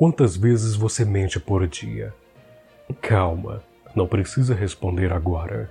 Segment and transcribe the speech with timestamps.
[0.00, 2.14] Quantas vezes você mente por dia?
[3.02, 3.62] Calma,
[3.94, 5.70] não precisa responder agora.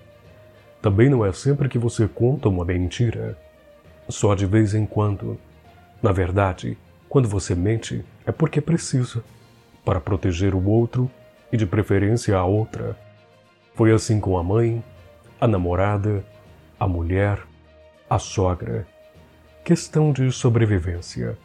[0.80, 3.36] Também não é sempre que você conta uma mentira.
[4.08, 5.36] Só de vez em quando.
[6.00, 6.78] Na verdade,
[7.10, 9.24] quando você mente, é porque precisa
[9.84, 11.10] para proteger o outro
[11.52, 12.96] e, de preferência, a outra.
[13.74, 14.84] Foi assim com a mãe,
[15.42, 16.24] a namorada,
[16.80, 17.40] a mulher,
[18.08, 18.86] a sogra.
[19.64, 21.36] Questão de sobrevivência.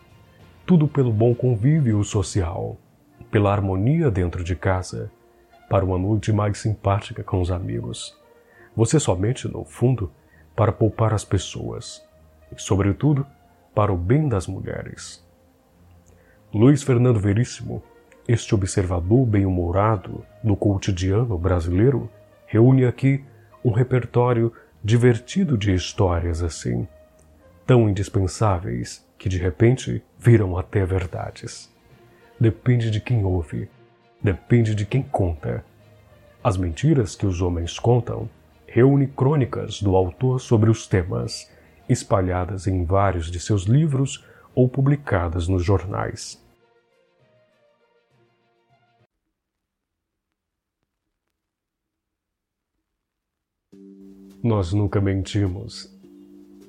[0.67, 2.79] Tudo pelo bom convívio social,
[3.31, 5.13] pela harmonia dentro de casa,
[5.69, 8.17] para uma noite mais simpática com os amigos.
[8.75, 10.11] Você somente, no fundo,
[10.57, 12.03] para poupar as pessoas
[12.51, 13.27] e, sobretudo,
[13.75, 15.23] para o bem das mulheres.
[16.51, 17.83] Luiz Fernando Veríssimo,
[18.27, 22.09] este observador bem-humorado do cotidiano brasileiro,
[22.47, 23.23] reúne aqui
[23.63, 24.51] um repertório
[24.83, 26.89] divertido de histórias assim,
[27.67, 31.71] tão indispensáveis que de repente viram até verdades.
[32.41, 33.69] Depende de quem ouve,
[34.23, 35.63] depende de quem conta.
[36.43, 38.27] As mentiras que os homens contam
[38.67, 41.51] reúne crônicas do autor sobre os temas,
[41.91, 46.43] espalhadas em vários de seus livros ou publicadas nos jornais.
[54.43, 55.95] Nós nunca mentimos.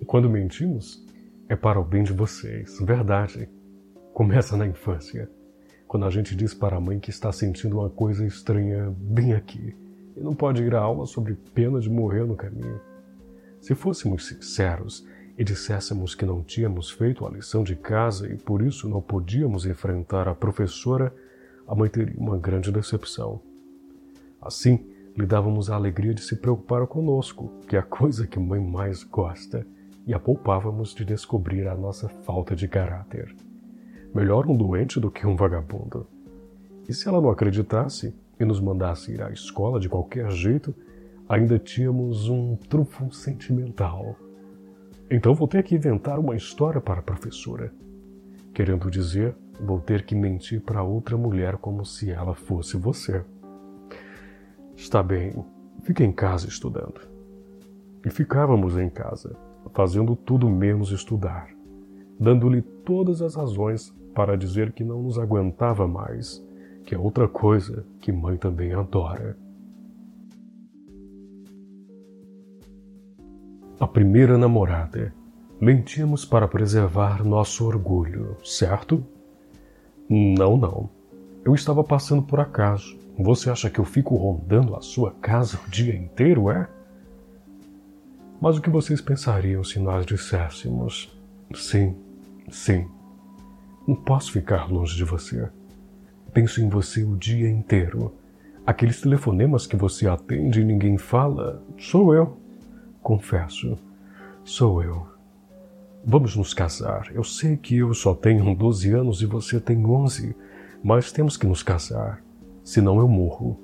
[0.06, 1.05] Quando mentimos,
[1.48, 3.48] é para o bem de vocês, verdade.
[4.14, 5.30] Começa na infância,
[5.88, 9.76] quando a gente diz para a mãe que está sentindo uma coisa estranha bem aqui
[10.16, 12.80] e não pode ir à aula sobre pena de morrer no caminho.
[13.60, 15.06] Se fôssemos sinceros
[15.38, 19.66] e disséssemos que não tínhamos feito a lição de casa e por isso não podíamos
[19.66, 21.14] enfrentar a professora,
[21.68, 23.42] a mãe teria uma grande decepção.
[24.42, 24.86] Assim,
[25.16, 29.04] lhe dávamos a alegria de se preocupar conosco, que é a coisa que mãe mais
[29.04, 29.66] gosta,
[30.06, 33.36] e a poupávamos de descobrir a nossa falta de caráter.
[34.14, 36.08] Melhor um doente do que um vagabundo.
[36.88, 40.76] E se ela não acreditasse e nos mandasse ir à escola de qualquer jeito,
[41.28, 44.16] ainda tínhamos um trunfo sentimental.
[45.10, 47.74] Então vou ter que inventar uma história para a professora.
[48.54, 53.24] Querendo dizer, vou ter que mentir para outra mulher como se ela fosse você.
[54.76, 55.34] Está bem,
[55.84, 57.02] fique em casa estudando.
[58.06, 59.36] E ficávamos em casa,
[59.76, 61.50] fazendo tudo menos estudar,
[62.20, 66.44] dando-lhe todas as razões para dizer que não nos aguentava mais,
[66.86, 69.38] que é outra coisa que mãe também adora.
[73.80, 75.14] A primeira namorada.
[75.60, 79.06] Mentíamos para preservar nosso orgulho, certo?
[80.10, 80.90] Não, não.
[81.44, 85.70] Eu estava passando por acaso você acha que eu fico rondando a sua casa o
[85.70, 86.68] dia inteiro, é?
[88.40, 91.16] Mas o que vocês pensariam se nós disséssemos:
[91.54, 91.96] sim,
[92.50, 92.88] sim,
[93.88, 95.50] não posso ficar longe de você.
[96.34, 98.14] Penso em você o dia inteiro.
[98.66, 102.38] Aqueles telefonemas que você atende e ninguém fala, sou eu.
[103.02, 103.78] Confesso,
[104.44, 105.08] sou eu.
[106.04, 107.12] Vamos nos casar.
[107.14, 110.36] Eu sei que eu só tenho 12 anos e você tem 11,
[110.84, 112.26] mas temos que nos casar
[112.66, 113.58] senão eu morro.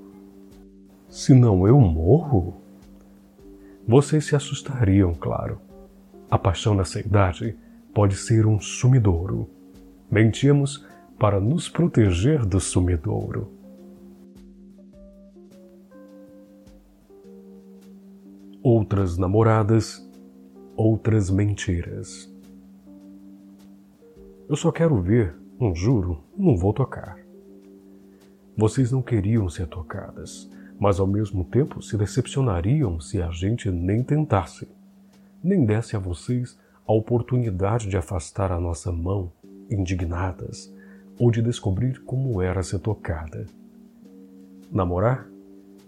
[1.10, 2.61] Senão eu morro?
[3.92, 5.60] Vocês se assustariam, claro.
[6.30, 7.58] A paixão nessa idade
[7.94, 9.50] pode ser um sumidouro.
[10.10, 10.88] Mentíamos
[11.20, 13.52] para nos proteger do sumidouro.
[18.64, 20.02] Outras namoradas,
[20.74, 22.34] outras mentiras.
[24.48, 27.20] Eu só quero ver, não juro, não vou tocar.
[28.56, 30.50] Vocês não queriam ser tocadas,
[30.82, 34.68] mas ao mesmo tempo se decepcionariam se a gente nem tentasse,
[35.44, 39.32] nem desse a vocês a oportunidade de afastar a nossa mão,
[39.70, 40.74] indignadas,
[41.20, 43.46] ou de descobrir como era ser tocada.
[44.72, 45.30] Namorar?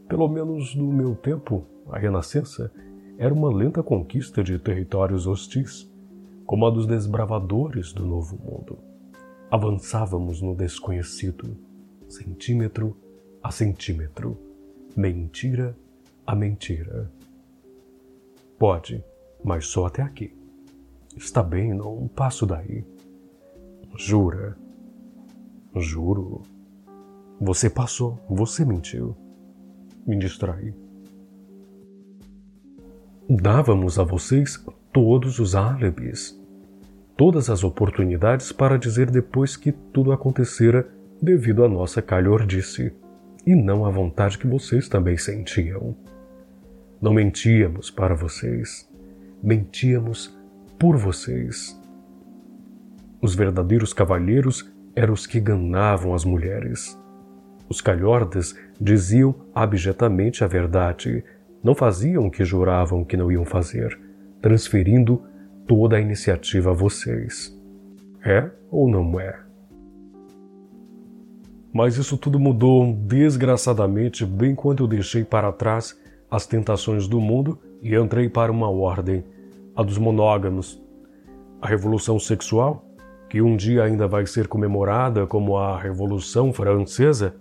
[0.07, 2.71] Pelo menos no meu tempo, a Renascença
[3.17, 5.91] era uma lenta conquista de territórios hostis,
[6.45, 8.77] como a dos desbravadores do Novo Mundo.
[9.49, 11.57] Avançávamos no desconhecido
[12.07, 12.95] centímetro
[13.41, 14.52] a centímetro,
[14.95, 15.75] mentira
[16.25, 17.11] a mentira.
[18.57, 19.03] Pode,
[19.43, 20.33] mas só até aqui.
[21.15, 22.85] Está bem, não passo daí.
[23.97, 24.57] Jura?
[25.75, 26.41] Juro.
[27.39, 29.15] Você passou, você mentiu.
[30.05, 30.73] Me distraí.
[33.29, 36.39] Dávamos a vocês todos os álibis,
[37.15, 40.87] todas as oportunidades para dizer depois que tudo acontecera
[41.21, 42.93] devido à nossa calhordice,
[43.45, 45.95] e não à vontade que vocês também sentiam.
[47.01, 48.89] Não mentíamos para vocês,
[49.41, 50.37] mentíamos
[50.79, 51.79] por vocês.
[53.21, 56.97] Os verdadeiros cavalheiros eram os que enganavam as mulheres.
[57.67, 61.23] Os calhordas diziam abjetamente a verdade,
[61.63, 63.99] não faziam o que juravam que não iam fazer,
[64.41, 65.23] transferindo
[65.67, 67.57] toda a iniciativa a vocês.
[68.25, 69.42] É ou não é?
[71.73, 75.99] Mas isso tudo mudou desgraçadamente bem quando eu deixei para trás
[76.29, 79.23] as tentações do mundo e entrei para uma ordem,
[79.75, 80.79] a dos monógamos.
[81.59, 82.85] A revolução sexual,
[83.27, 87.35] que um dia ainda vai ser comemorada como a Revolução Francesa,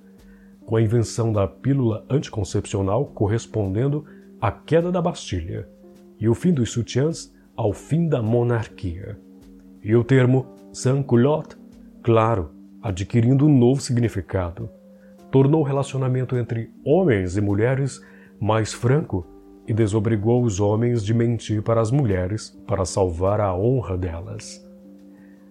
[0.65, 4.05] com a invenção da pílula anticoncepcional correspondendo
[4.41, 5.69] à queda da Bastilha
[6.19, 9.19] e o fim dos sutiãs ao fim da monarquia.
[9.83, 11.57] E o termo sans-culotte,
[12.03, 12.51] claro,
[12.83, 14.69] adquirindo um novo significado,
[15.31, 18.01] tornou o relacionamento entre homens e mulheres
[18.41, 19.27] mais franco
[19.67, 24.63] e desobrigou os homens de mentir para as mulheres para salvar a honra delas.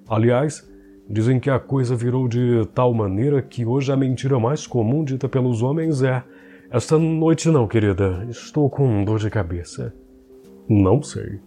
[0.07, 0.69] Aliás,
[1.09, 5.29] dizem que a coisa virou de tal maneira que hoje a mentira mais comum dita
[5.29, 6.23] pelos homens é:
[6.69, 9.93] Esta noite não, querida, estou com dor de cabeça.
[10.67, 11.39] Não sei.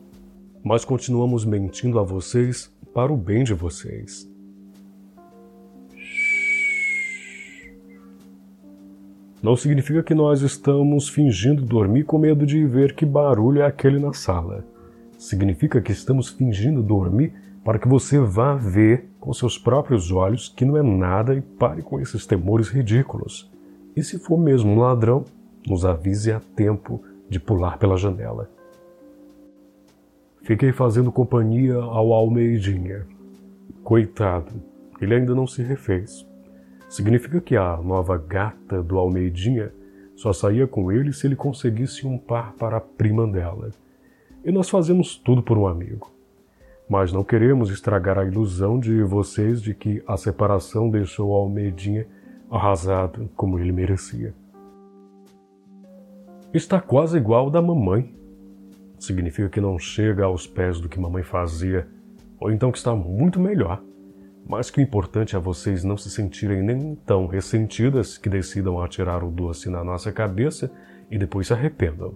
[0.64, 4.33] Mas continuamos mentindo a vocês para o bem de vocês.
[9.44, 13.98] Não significa que nós estamos fingindo dormir com medo de ver que barulho é aquele
[13.98, 14.64] na sala.
[15.18, 20.64] Significa que estamos fingindo dormir para que você vá ver com seus próprios olhos que
[20.64, 23.52] não é nada e pare com esses temores ridículos.
[23.94, 25.26] E se for mesmo um ladrão,
[25.68, 28.48] nos avise a tempo de pular pela janela.
[30.40, 33.06] Fiquei fazendo companhia ao Almeidinha.
[33.82, 34.54] Coitado,
[35.02, 36.26] ele ainda não se refez.
[36.88, 39.72] Significa que a nova gata do Almeidinha
[40.14, 43.70] só saía com ele se ele conseguisse um par para a prima dela.
[44.44, 46.12] E nós fazemos tudo por um amigo.
[46.88, 52.06] Mas não queremos estragar a ilusão de vocês de que a separação deixou o Almeidinha
[52.50, 54.34] arrasado como ele merecia.
[56.52, 58.14] Está quase igual da mamãe.
[58.98, 61.88] Significa que não chega aos pés do que mamãe fazia,
[62.38, 63.82] ou então que está muito melhor.
[64.46, 69.24] Mas que o importante é vocês não se sentirem nem tão ressentidas que decidam atirar
[69.24, 70.70] o doce na nossa cabeça
[71.10, 72.14] e depois se arrependam,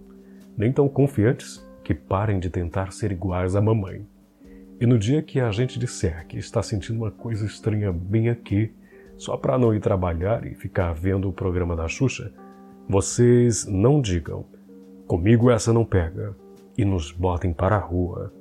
[0.57, 4.07] nem tão confiantes que parem de tentar ser iguais à mamãe.
[4.79, 8.73] E no dia que a gente disser que está sentindo uma coisa estranha bem aqui,
[9.17, 12.33] só para não ir trabalhar e ficar vendo o programa da Xuxa,
[12.89, 14.45] vocês não digam,
[15.07, 16.37] comigo essa não pega,
[16.77, 18.33] e nos botem para a rua